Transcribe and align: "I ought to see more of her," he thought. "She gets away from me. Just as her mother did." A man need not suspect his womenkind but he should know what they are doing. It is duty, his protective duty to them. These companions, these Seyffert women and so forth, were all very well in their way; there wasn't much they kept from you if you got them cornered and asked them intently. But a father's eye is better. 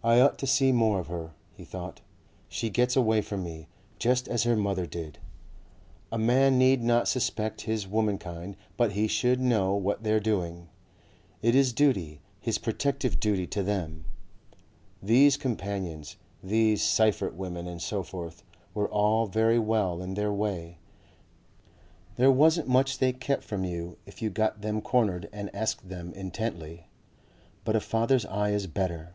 "I 0.00 0.20
ought 0.20 0.38
to 0.38 0.46
see 0.46 0.70
more 0.70 1.00
of 1.00 1.08
her," 1.08 1.32
he 1.52 1.64
thought. 1.64 2.02
"She 2.48 2.70
gets 2.70 2.94
away 2.94 3.20
from 3.20 3.42
me. 3.42 3.66
Just 3.98 4.28
as 4.28 4.44
her 4.44 4.54
mother 4.54 4.86
did." 4.86 5.18
A 6.12 6.16
man 6.16 6.56
need 6.56 6.84
not 6.84 7.08
suspect 7.08 7.62
his 7.62 7.86
womenkind 7.86 8.54
but 8.76 8.92
he 8.92 9.08
should 9.08 9.40
know 9.40 9.74
what 9.74 10.04
they 10.04 10.12
are 10.12 10.20
doing. 10.20 10.68
It 11.42 11.56
is 11.56 11.72
duty, 11.72 12.20
his 12.40 12.58
protective 12.58 13.18
duty 13.18 13.44
to 13.48 13.62
them. 13.64 14.04
These 15.02 15.36
companions, 15.36 16.16
these 16.44 16.80
Seyffert 16.80 17.34
women 17.34 17.66
and 17.66 17.82
so 17.82 18.04
forth, 18.04 18.44
were 18.74 18.88
all 18.88 19.26
very 19.26 19.58
well 19.58 20.00
in 20.00 20.14
their 20.14 20.32
way; 20.32 20.78
there 22.14 22.32
wasn't 22.32 22.68
much 22.68 22.98
they 22.98 23.12
kept 23.12 23.42
from 23.42 23.64
you 23.64 23.98
if 24.06 24.22
you 24.22 24.30
got 24.30 24.62
them 24.62 24.80
cornered 24.80 25.28
and 25.32 25.52
asked 25.54 25.88
them 25.88 26.12
intently. 26.14 26.86
But 27.64 27.76
a 27.76 27.80
father's 27.80 28.24
eye 28.26 28.50
is 28.50 28.68
better. 28.68 29.14